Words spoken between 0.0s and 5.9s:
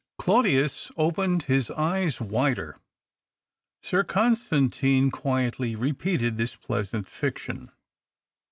Claudius opened his eyes wider. Sir Con stantine quietly